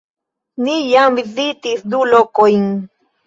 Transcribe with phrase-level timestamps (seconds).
[0.67, 2.67] Ni jam vizitis du lokojn